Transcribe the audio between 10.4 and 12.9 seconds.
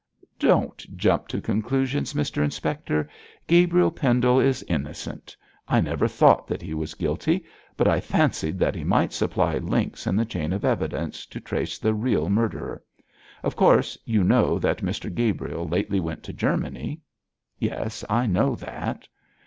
of evidence to trace the real murderer.